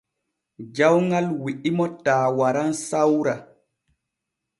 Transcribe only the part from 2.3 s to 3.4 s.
waran sawra.